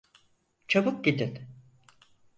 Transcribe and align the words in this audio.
Çabuk 0.67 1.03
gidin. 1.05 1.39